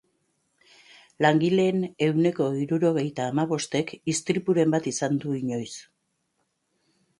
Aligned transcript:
Langileen 1.25 1.83
ehuneko 2.05 2.47
hirurogeita 2.63 3.29
hamabostek 3.33 3.95
istripuren 4.15 4.75
bat 4.79 4.91
izan 4.95 5.23
du 5.27 5.37
inoiz. 5.45 5.71